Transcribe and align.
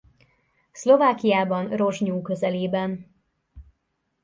Szlovákiában 0.71 1.69
Rozsnyó 1.75 2.21
közelében. 2.21 3.13